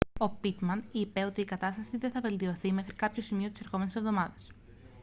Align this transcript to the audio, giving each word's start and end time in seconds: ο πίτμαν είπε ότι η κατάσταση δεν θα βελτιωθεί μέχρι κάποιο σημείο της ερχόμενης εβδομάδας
ο 0.19 0.29
πίτμαν 0.29 0.83
είπε 0.91 1.23
ότι 1.23 1.41
η 1.41 1.45
κατάσταση 1.45 1.97
δεν 1.97 2.11
θα 2.11 2.21
βελτιωθεί 2.21 2.71
μέχρι 2.71 2.93
κάποιο 2.93 3.21
σημείο 3.21 3.49
της 3.49 3.59
ερχόμενης 3.61 3.95
εβδομάδας 3.95 4.49